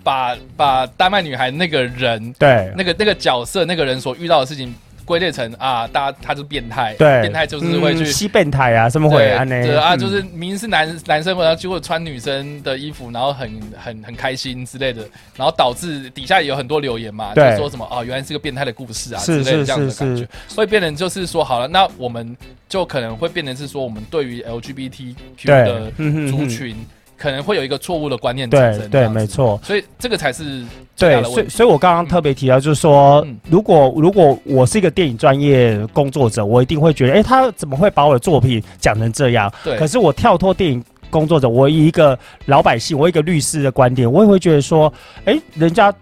[0.03, 2.73] 把把丹麦女孩那个人对。
[2.77, 8.07] 那个那个角色那个人所遇到的事情归类成啊，大家他是变态，对，变态就是会去嗯。
[8.07, 9.45] 吸变态啊，什么会啊？
[9.45, 9.63] 呢？
[9.65, 9.99] 对啊，嗯。
[9.99, 15.03] 就是明明是男男生，然后结果穿女生的衣服，然后很很很开心之类的，
[15.37, 20.29] 然后导致底下也有很多留言嘛，就说什么啊，原来是个变态的故事啊是之类的是这样子的是感觉。
[20.49, 22.37] 是，会变成就是说好了，那我们
[22.69, 25.65] 就可能会变成是说，我们对于 LGBTQ 对。
[25.65, 26.77] 的嗯哼哼族群
[27.23, 29.61] 可能会有一个错误的观念产生，对对，没，错。
[29.63, 30.65] 所以这个才是
[30.99, 31.23] 对。
[31.23, 39.49] 所以所以我刚刚特别提到，就是说，嗯如果如果我是一个电影专业工作者，我一定会觉得，哎、他怎么会把我的作品讲成这样？
[39.63, 44.93] 对可是我跳脱电影工作者，我以一个老百姓，我以一个律师的观点，我也会觉得说，
[45.25, 45.95] 哎、人家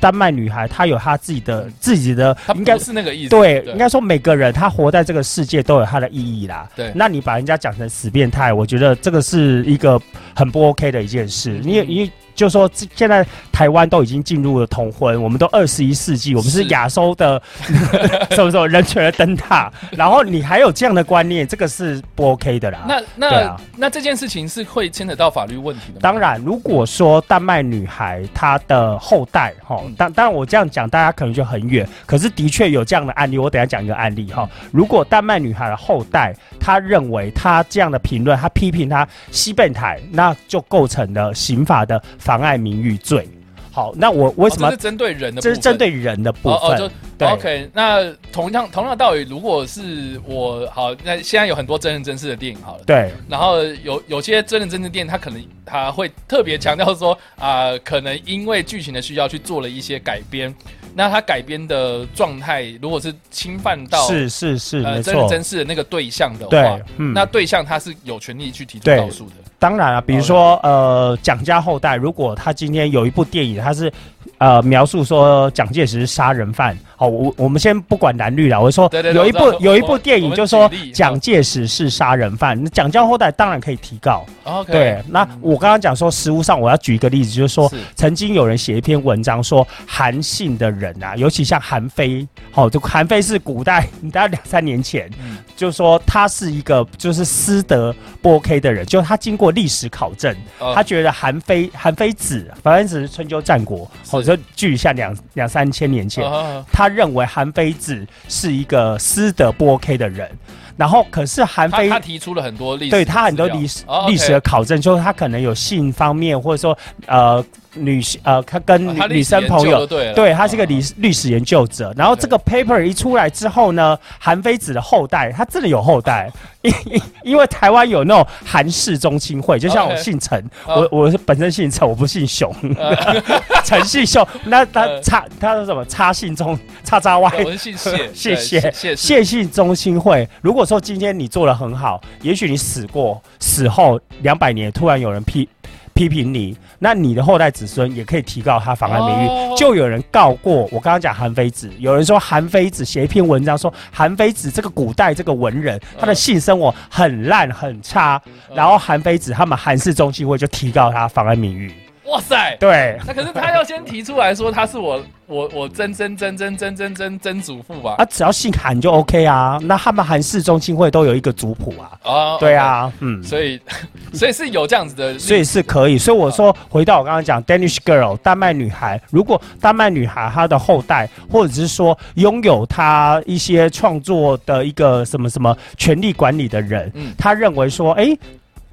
[0.00, 6.68] 丹麦女孩她有她自己的自己的他，应该是那个意思，对，应该说每个人他活在这个世界都有他的意义啦。
[6.74, 10.00] 对那你把人家讲成死变态，我觉得这个是一个
[10.34, 11.52] 很不 OK 的一件事。
[11.52, 17.40] 嗯你也你就说现在台湾都已经进入了同婚，我们都二十一世纪，我们是是亚洲的
[18.30, 22.84] 什么什么人权的灯塔，然后你还有这样的观念，这个是不 OK 的啦。
[22.86, 25.98] 那那、啊那这件事情是会牵扯到法律问题的吗？
[26.00, 33.36] 当然，如果说丹麦女孩她的后代，哈嗯，当当然我这样讲，大家可能就很远，可是的确有这样的案例。
[33.36, 34.48] 我等一下讲一个案例哈。
[34.70, 43.28] 如果丹麦女孩的后代，她认为她这样的评论，她批评她西变态，那就构成了刑法的妨碍名誉罪。
[43.70, 45.42] 好，那我为什么是针对人的？
[45.42, 47.68] 这是针对人的部哦哦，分？OK。
[47.74, 60.54] 那同样同样的道理，如果是我好，那现在有很多真人真事的电影好了，对然后有有些真人真事电影，它可能它会特别强调说啊、可能因为剧情的需要去做了一些改编。
[60.96, 69.34] 那他改编的状态，如果是侵犯到是是是，呃真人真，事的那个对象的话对，，嗯，那对象他是有权利去提出告诉的。
[69.58, 73.92] 当然啊，比如说呃，蒋家后代，如果他今天有一部电影，他是
[74.38, 84.26] 呃描述说蒋介石是杀人犯，好，我我们先不管蓝绿了，我说有一部有一部电影就说蒋介石是杀人犯，那蒋家后代当然可以提告。
[84.44, 95.38] OK，对，那我刚刚讲说，实物上我要举一个例子，就是说是曾经有人写一篇文章说，韩信的人啊，尤其像韩非，好、就韩非是古代，大概两三年前，嗯。
[95.56, 100.72] 就说他是一个就是私德不 OK 的人，就他经过历史考证，哦。
[100.74, 110.30] 他觉得韩非韩非子，韩非子是春秋战国，或者距一下两两三千年前，哦他认为韩非子是一个私德不 OK 的人，
[110.76, 116.76] 然后可是韩非他他提出了很多历史对他很多历史哦历史的考证，就是他可能有性方面，或者说
[117.06, 119.86] 呃女性呃他跟女生朋友。
[119.86, 126.30] 对他是个历历史研究者，然后这个 paper 一出来之后呢，韩非子的后代，他真的有后代，
[126.62, 133.22] 因因因为台湾有那种韩氏宗亲会，就像我姓陈，哦我我是本身姓陈，我不姓熊，呃
[133.64, 135.84] 陈姓熊，那他差他是什么？
[135.86, 145.48] 差姓宗叉叉 Y，我是姓谢，谢 对谢谢谢姓中心会，如果说今天你做的很好，也许你死过，死后两百年突然有人批
[145.94, 149.28] 批评你，那你的后代子孙也可以提告他妨碍名誉。
[149.28, 161.72] 哦就有人告过我刚刚讲韩非子，有人说韩非子写一篇文章说韩非子这个古代这个文人，他的性生活很烂很差，嗯然后韩非子他们韩氏中心会就提告他妨碍名誉。
[162.06, 167.94] 哇塞，对那可是他要先提出来说他是我我我曾曾曾曾曾曾曾曾祖父吧？
[167.96, 169.58] 啊，只要姓韩就 OK 啊。
[169.62, 171.90] 那他们韩氏中心会都有一个族谱啊。
[172.02, 173.22] 哦，对啊，嗯。
[173.22, 173.58] 所以
[174.12, 188.14] 所以是有这样子的 所以是可以，所以我说回到我刚刚讲 Danish girl 丹麦女孩，如果丹麦女孩她的后代，或者是说拥有她一些创作的一个什么什么权力管理的人，嗯他认为说，哎、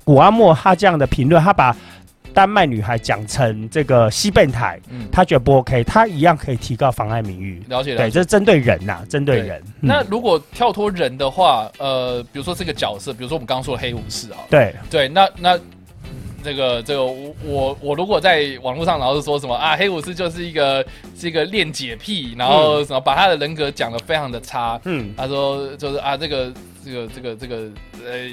[0.04, 1.74] 古阿莫他这样的评论，他把
[2.34, 7.62] 丹麦女孩讲成这个西贝台，嗯，他觉得不 OK，她一样可以提高妨碍名誉。
[7.67, 8.12] 了解了解。
[8.12, 9.62] 这是针对人呐、针对对人。
[9.82, 15.60] 嗯那如果跳脱人的话，呃，比如说这个角色，比如说我们刚刚说的黑武士啊，对对，那那
[16.44, 20.86] 这个这个我我我如果在网络上然后是说什么啊，黑武士就是一个
[21.17, 26.52] 是一个恋洁癖，然后什么把他的人格讲的非常的差，嗯，他说就是啊这个
[26.84, 27.56] 这个这个这个
[28.06, 28.30] 呃。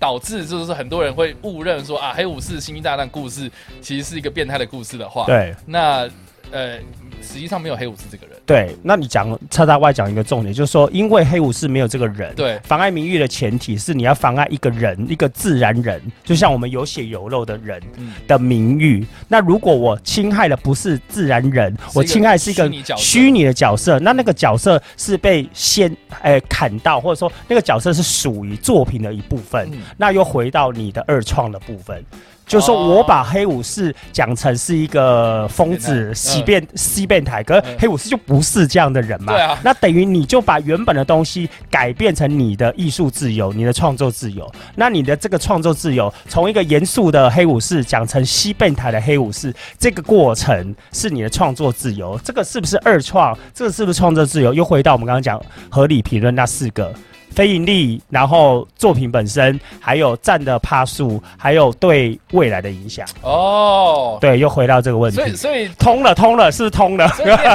[0.00, 3.48] 导致就是很多人会误认说啊，黑武士星际大战故事
[3.80, 5.54] 其实是一个变态的故事的话，对。
[5.66, 6.08] 那
[6.50, 6.78] 呃，
[7.22, 19.06] 实际上没有黑武士这个人，对，那你讲叉叉 Y 讲一个重点，就是说，因为黑武士没有这个人，对妨碍名誉的前提是你要妨碍一个人，一个自然人，就像我们有血有肉的人嗯的名誉。
[19.28, 32.04] 那如果我侵害的不是自然人，我侵害是一个虚拟的角色，那那个角色是被先诶、砍到，或者说那个角色是属于作品的一部分，嗯那又回到你的二创的部分。
[32.50, 39.32] 就是说哦我把黑武士讲成是一个疯子、西变、西变态，可是嗯黑武士就不是这样的人嘛。
[39.32, 44.50] 对啊那等于你就把原本的东西改变成你的艺术自由、你的创作自由。
[44.74, 52.18] 那你的这个创作自由，从一个严肃的黑武士讲成西变态的黑武士，这个过程是你的创作自由。
[52.24, 53.38] 这个是不是二创？
[53.54, 54.52] 这个是不是创作自由？
[54.52, 56.92] 又回到我们刚刚讲合理评论那四个。
[57.30, 67.08] 非盈利，然后作品本身，还有占的帕数，还有对未来的影响，哦，对，又回到这个问题，所以所以通了，通了，是通了，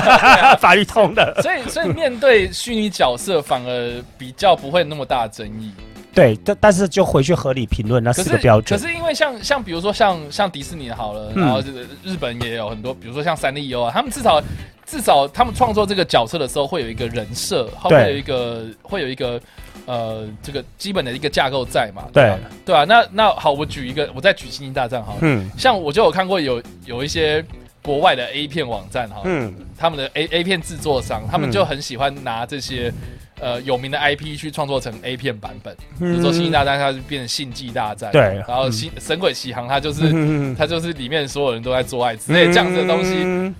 [0.60, 5.72] 法律通了，所以所以面对虚拟角色反而比较不会那么大的争议。
[6.15, 8.80] 对，但但是就回去合理评论那可是四个标准。
[8.80, 11.43] 可，是因为像像比如说像像迪士尼好了，嗯。
[11.43, 14.41] 然后这个日本也有很多，比如说像三丽鸥啊，他们至少
[14.86, 18.12] 至少他们创作这个角色的时候会有一个人设，会对。
[18.13, 19.39] 有一个会有一个
[19.86, 22.06] 呃这个基本的一个架构在嘛？
[22.13, 22.30] 对。
[22.30, 22.39] 吧？
[22.65, 25.51] 对啊，那那好，我举一个，我再举《星际大战》好了，嗯。
[25.58, 27.43] 像我就有看过有有一些
[27.84, 31.51] 国外的 A 片网站哈，嗯，他们的 A A 片制作商，他们嗯。
[31.51, 32.91] 就很喜欢拿这些
[33.39, 35.76] 呃有名的 IP 去创作成 A 片版本。
[36.00, 43.13] 比比如说《星际大战》，它就变成星际大战，对然后嗯星神鬼奇航，它就是嗯 它就是里面所有人都在做爱之类这样子的东西。
[43.24, 43.54] 嗯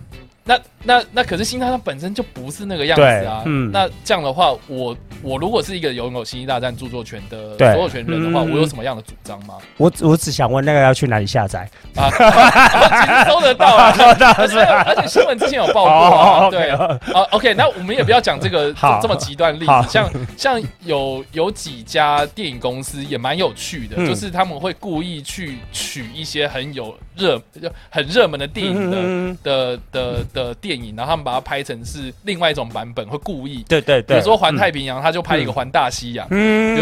[0.48, 3.44] 那那那可是星际大战本身就不是那个样子啊。
[3.46, 9.56] 嗯那这样的话，我我如果是一个拥有星际大战著作权的所有权人的话，嗯我有什么样的主张吗？
[9.78, 11.70] 我我只想问那个要去哪里下载？
[11.96, 12.10] 啊，
[13.06, 13.94] 其实搜得到啊，
[14.38, 16.70] 而且而且新闻之前有报过对。
[16.70, 17.00] 啊
[17.32, 28.98] ，OK，那我们也不要讲这个 好这这么极端例子，像像有有几家电影公司也蛮有趣的，嗯就是他们会故意去取一些很有热就很热门的电影的。
[29.02, 36.78] 嗯的的的电电影，然后他们把它拍成是另外一种版本，会故意，对对对，比如说环太平洋，他就拍一个环大西洋，嗯，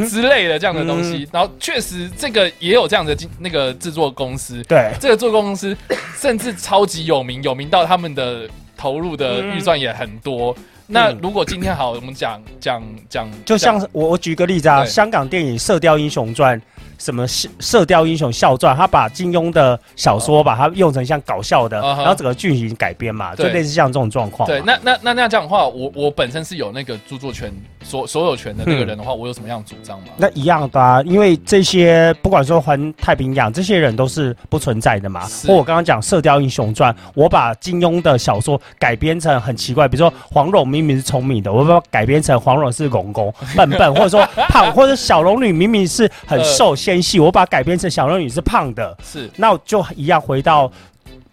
[0.00, 1.28] 有 之类的这样的东西。
[1.32, 5.76] 然后确实这个也有这样的那个制作公司，对，这个制作公司
[6.18, 10.56] 甚至超级有名，有名到他们的投入的预算也很多。
[10.86, 16.60] 那如果今天好，我们讲讲讲，就像我我举个例子啊，香港电影《射雕英雄传》。
[17.04, 17.28] 什么
[17.60, 24.48] 《射雕英雄笑传》，他把金庸的小说把它用成像搞笑的，然后整个剧情改编嘛，就类似像这种状况。
[24.48, 27.52] 对，那那那那样这样的话，我我本身是有那个著作权
[27.82, 30.06] 所所有权的那个人的话，我有什么样的主张吗？
[30.16, 35.28] 那一样的啊，因为这些不管说环太平洋这些人都是不存在的嘛。
[35.46, 46.74] 或我刚刚讲《射雕英雄传》，我把金庸的小说改编成很奇怪，比如说黄蓉明明是聪明的，我把它改编成黄蓉是公公笨笨，或者说胖，或者小龙女明明是很 瘦
[47.20, 50.70] 我把它改编成小龙女是胖的，是那我就一样回到。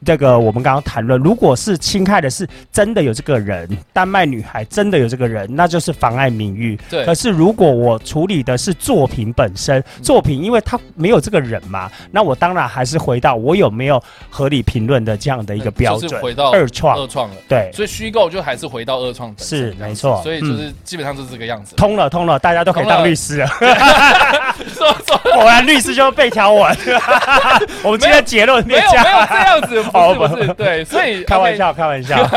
[0.04, 6.78] 这个我们刚刚谈论，如果是侵害的是真的有这个人，丹麦女孩真的有这个人，那就是妨碍名誉。
[6.90, 16.10] 对可是如果我处理的是作品本身，作品因为它没有这个人嘛，那我当然还是回到我有没有合理评论的这样的一个标准。
[16.10, 17.36] 就是回到二创二创了。
[17.48, 21.76] 对，所以虚构就还是回到二创本身是没错所以就是基本上就是这个样子。
[21.76, 23.48] 通了通了，大家都可以当律师了。
[25.36, 26.78] 果然律师就是背条文。
[27.84, 32.28] 我们今天结论没有没有这样子，哦不是不是对， 所以开玩笑，开玩笑。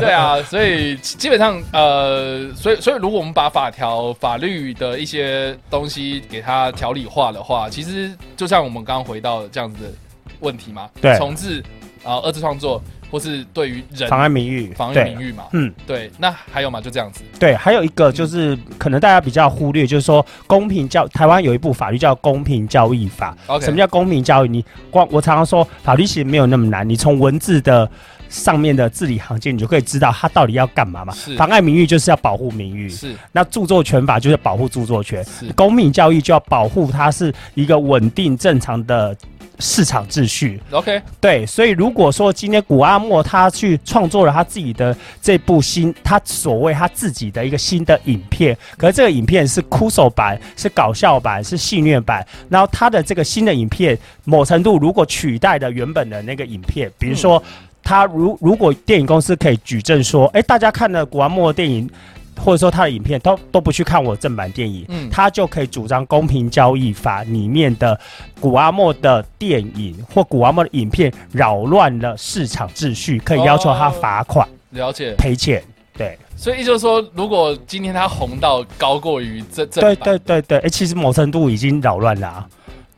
[0.00, 9.90] 对啊，所以基本上呃，所以所以如果我们把法条、法律的一些东西给它条理化的话，其实就像我们刚刚回到这样子的
[10.40, 11.62] 问题嘛，对重置
[12.04, 23.36] 啊、二次创作，或是对于人妨碍名誉，妨碍对名誉嘛，嗯，对，那还有嘛，就这样子，对，还有一个就是可能大家比较忽略，就是说公平教台湾有一部法律叫《公平交易法》。
[23.52, 24.48] OK 什么叫公平交易？
[24.48, 27.88] 你光我常常说法律其实没有那么难，你从文字的
[28.28, 31.12] 上面的字里行间，你就可以知道它到底要干嘛嘛。
[31.12, 31.36] 是。
[31.36, 33.14] 妨碍名誉就是要保护名誉，是。
[33.32, 35.52] 那著作权法就是保护著作权，是。
[35.54, 39.16] 公民教育就要保护它是一个稳定正常的
[39.60, 40.60] 市场秩序。
[40.70, 57.42] OK，对，所以如果说今天古阿莫他去创作了他自己的这部新，他所谓他自己的一个新的影片，可是这个影片是哭手版、是搞笑版、是戏虐版，然后他的这个新的影片，某程度如果取代了原本的那个影片，比如说。
[57.82, 61.88] 他如如果电影公司可以举证说，哎，大家看了古阿莫的电影，
[62.44, 67.98] 或者说他的影片，都都不去看我正版电影，嗯他就可以主张公平交易法里面的
[68.40, 75.14] 古阿莫的电影或古阿莫的影片扰乱了市场秩序，可以要求他罚款、了解。
[75.16, 75.62] 赔钱。
[75.98, 82.48] 对所以也就是说，如果今天他红到高过于这这对对对对，哎，其实某程度已经扰乱了、啊。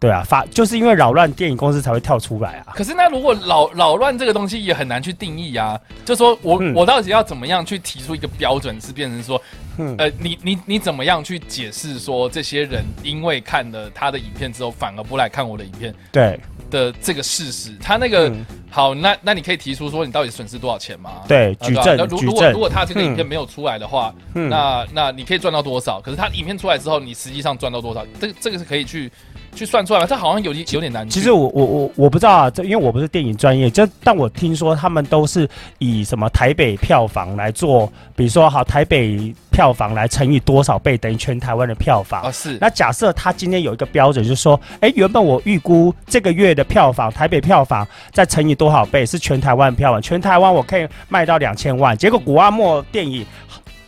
[0.03, 2.75] 对啊，法就是因为扰乱，电影公司才会跳出来啊。
[2.75, 9.41] 可是那如果扰扰乱这个东西也很难去定义啊，就说我、嗯我到底要怎么样去提出一个标准，是变成说，
[9.79, 17.71] 嗯呃，你你你怎么样去解释说这些人因为看了他的影片之后，反而不来看我的影片对的这个事实？
[17.81, 21.21] 他那个、嗯好，那那你可以提出说你到底损失多少钱吗？
[21.29, 26.01] 对，啊举证啊那如如果证举证如果他这个影片嗯没有出来的话，嗯那那你可以赚到多少？
[26.01, 28.05] 可是他影片出来之后，你实际上赚到多少？
[28.19, 29.09] 这这个是可以去
[29.55, 30.07] 去算出来吗？
[30.07, 31.13] 这好像有点有点难去。
[31.13, 35.49] 其实我我我我不知道啊，这因为我不是电影专业，这但我听说他们都是
[35.79, 42.23] 以什么台北票房来做，比如说好台北票房来乘以多少倍等于全台湾的票房。
[42.23, 51.97] 啊是那假设他今天有一个标准，就是说，哎，原本我预估这个月的票房，台北票房再乘以多少倍是全台湾票房，全台湾我可以卖到两千万。
[51.97, 53.25] 结果古阿莫电影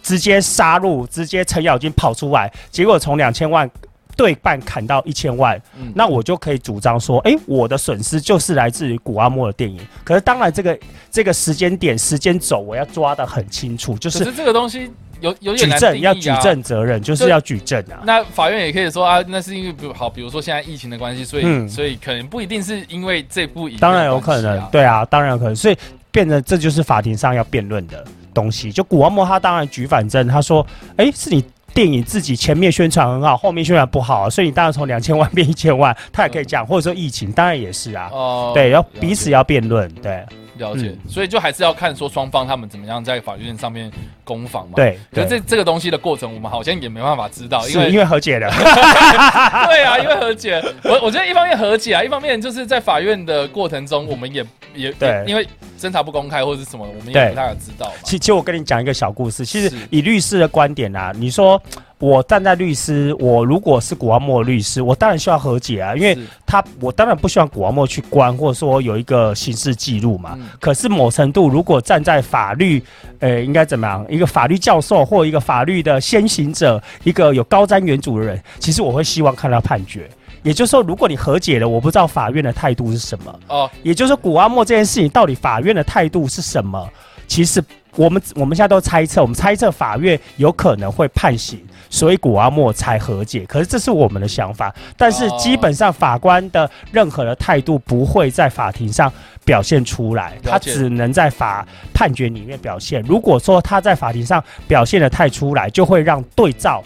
[0.03, 3.69] 直接杀入，直接程咬金跑出来，结果从两千万
[4.17, 9.81] 对半砍到一千万，嗯那我就可以主张说，哎，我的损失就是来自于古阿莫的电影。
[10.03, 10.79] 可是当然，这个
[11.11, 14.91] 这个时间点、时间轴我要抓得很清楚，就是这个东西
[15.21, 16.41] 有有举点难定义证要举啊。
[16.41, 18.03] 证责任，就是要举证啊。
[18.05, 25.77] 那法院也可以说啊，那是因为比如好，比如说现在疫情的关系，所以、嗯所以可能不一定是因为这部当然有可能，对啊，当然有可能，所以
[26.11, 28.71] 变得这就是法庭上要辩论的东西。
[28.71, 31.45] 就古阿莫他当然举反证，他说，哎，是你。
[31.75, 40.25] 电影自己前面宣传很好，后面宣传不好、啊，所以你当然从两千万变一千万，他也可以讲，或者说疫情当然也是啊，哦对，要彼此要辩论，对
[40.59, 40.99] 了解，嗯。
[41.09, 43.91] 所以就还是要看说双方他们怎么样在法院上面
[44.25, 44.73] 攻防嘛。。
[44.77, 48.51] 对可是，这这个东西的过程，我们好像也没办法知道，因为因为和解了，
[49.69, 54.45] 对啊，因为和解，我我觉得一方面和解啊，一方面就是在法院的过程中，我们也
[54.75, 55.09] 也对。
[55.09, 55.47] 也因为
[55.79, 57.29] 侦查不公开或者是什么，我们也对。
[57.31, 57.93] 不太知道。
[58.05, 61.61] 其其实我跟你讲一个小故事，其实以律师的观点啊，你说
[62.05, 70.35] 我站在律师，我如果是古阿莫的律师，我当然需要和解啊，因为他我当然不希望古阿莫去关，或者说有一个刑事记录嘛。
[70.37, 72.83] 嗯可是某程度，如果站在法律，
[73.21, 74.05] 呃，应该怎么样？
[74.11, 80.07] 一个法律教授或一个法律的先行者，一个有高瞻远瞩的人，其实我会希望看到判决。
[80.43, 83.35] 也就是说，如果你和解了，我不知道法院的态度是什么。
[83.49, 86.87] 哦，也就是说，古阿莫这件事情到底法院的态度是什么？
[87.27, 87.63] 其实
[87.97, 91.59] 我们我们现在都猜测，我们猜测法院有可能会判刑，
[91.95, 93.47] 所以古阿莫才和解。
[93.47, 99.13] 可是这是我们的想法，但是哦基本上法官的任何的态度不会在法庭上
[99.45, 103.01] 表现出来，他只能在法判决里面表现。
[103.07, 106.83] 如果说他在法庭上表现的太出来，就会让对照。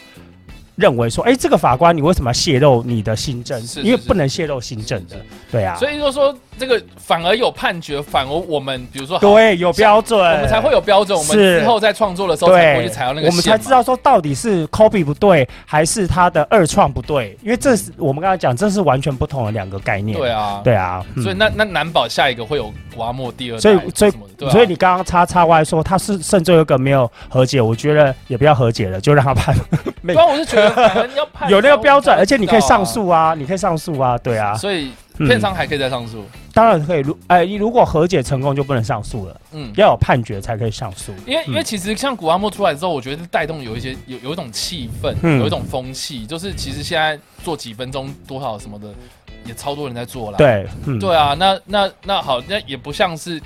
[0.77, 3.61] 认为说，哎、这个法官你为什么要泄露你的新政？
[3.63, 5.17] 是是是因为不能泄露新政的，
[5.51, 5.75] 对啊。
[5.75, 11.61] 所以就说这个反而有判决，反而我们比如说好对，有标准，我们才会有标准，我们是。
[11.61, 20.19] 之后在创作的时候才会去对采用那，个我们才知道说到底是 copy 不对，还是他的二创不对，因为这是我们刚才讲，这是完全不同的两个概念。
[20.19, 21.23] 对啊，对啊，嗯。
[21.23, 24.13] 所以那那难保下一个会有古阿莫第二所以所以
[24.51, 29.55] 所以你刚刚叉叉 Y 说他是甚至有一个没有和解，我觉得也不要和解了，就让他判，
[30.03, 34.93] 不然我是觉得要判 有那个标准，而且你可以上诉，啊，你可以上诉啊，对啊，所以嗯
[35.27, 36.25] 片商还可以再上诉。
[36.53, 37.01] 当然可以。
[37.01, 41.13] 如哎，你如果和解成功就不能上诉了，嗯，要有判决才可以上诉。
[41.27, 48.89] 因为因为嗯其实像古阿莫出来之后，我觉得带动有一些有有一种气氛，嗯有一种风气，就是其实现在做几分钟多少什么的，
[49.45, 50.39] 也超多人在做了。
[50.39, 53.41] 对，嗯，对啊，那那那好，那也不像是。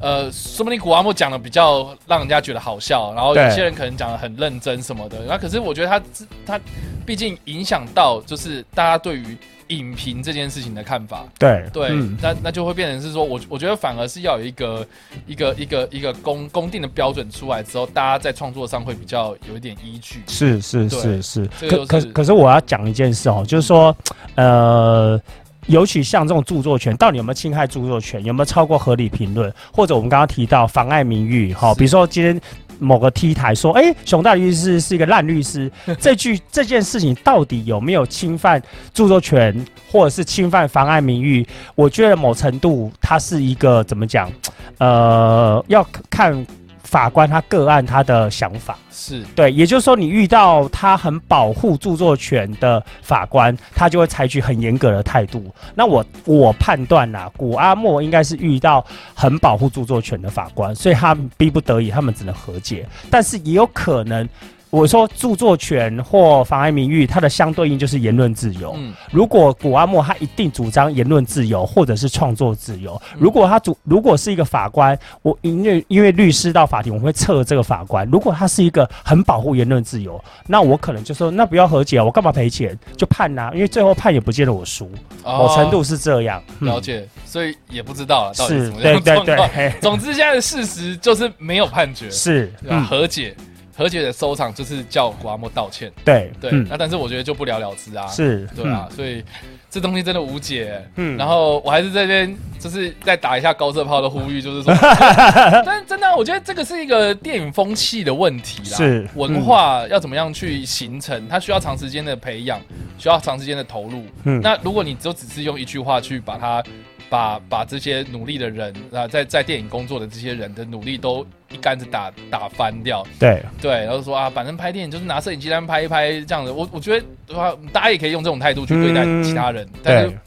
[0.00, 5.18] 呃，说不定古阿莫讲的比较让人家觉得好笑，然后有些人可能讲的很认真什么的。
[5.26, 6.00] 那可是我觉得他
[6.46, 6.60] 他
[7.04, 9.36] 毕竟影响到就是大家对于
[9.68, 11.24] 影评这件事情的看法。
[11.38, 14.86] 对对，嗯那那就会变成是说，我我觉得反而是要有一个
[15.26, 20.22] 一个一个一个公公定的标准出来之后，大家在创作上会比较有一点依据。
[20.26, 23.96] 是是是是可可可是我要讲一件事哦，就是说，
[24.34, 25.20] 呃。
[25.66, 28.24] 尤其像这种著作权，到底有没有侵害著作权？
[28.24, 29.52] 有没有超过合理评论？
[29.70, 32.40] 或者我们刚刚提到妨碍名誉，哈，比如说今天
[32.78, 35.70] 某个 T 台说，哎、熊大律师是一个烂律师，
[36.00, 38.62] 这句这件事情到底有没有侵犯
[38.92, 39.54] 著作权，
[39.90, 41.46] 或者是侵犯妨碍名誉？
[41.74, 44.30] 我觉得某程度它是一个怎么讲？
[44.78, 46.46] 呃，要看
[46.88, 48.78] 法官他个案他的想法。
[48.90, 55.54] 是，对，也就是说，你遇到他很保护著作权的法官，他就会采取很严格的态度。
[55.74, 58.84] 那我我判断啦，古阿莫应该是遇到
[59.14, 62.88] 很保护著作权的法官，所以他逼不得已，他们只能和解。
[63.10, 64.26] 但是也有可能，
[64.70, 68.74] 我说著作权或妨碍名誉，它的相对应就是言论自由。
[68.76, 78.08] 嗯，如果古阿莫他一定主张言论自由或者是创作自由，如果他主如果是一个法官，我因为因为律师到法庭，我会测这个法官。
[78.10, 82.78] 如果他是一个很保护言论自由，那我可能就说那不要和解啊，我干嘛赔钱？
[82.96, 84.90] 就判呐、因为最后判也不见得我输，
[85.24, 86.42] 某程度是这样。
[86.60, 89.24] 了解，所以也不知道了到底是怎么对对。
[89.24, 92.76] 对总之，现在的事实就是没有判决，是对吧？
[92.76, 93.34] 嗯和解，
[93.78, 95.90] 和解的收场就是叫古阿莫道歉。
[96.04, 98.08] 对对，嗯那但是我觉得就不了了之啊。
[98.08, 99.22] 是对啊，所以
[99.70, 100.84] 这东西真的无解。
[100.96, 104.74] 嗯然后我还是这边就是再打一下高射炮的呼吁，就是说，
[105.64, 109.08] 但真的啊、我觉得这个是一个电影风气的问题啦。
[109.14, 112.60] 文化要怎么样去形成，它需要长时间的培养，
[112.98, 114.04] 需要长时间的投入。
[114.24, 116.60] 嗯那如果你就只是用一句话去把它。
[117.08, 126.50] 把把这些努力的人啊，在在电影工作的这些人的努力都一竿子打打翻掉，对对，然后说啊，反正拍电影就是拿摄影机单拍一拍这样子。
[126.50, 130.18] 我我觉得的话，大家也可以用这种态度去对待嗯其他人，但是，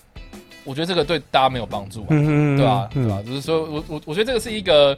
[0.63, 4.97] 我觉得这个对大家没有帮助、啊，嗯对吧、对吧、就是说我我我觉得这个是一个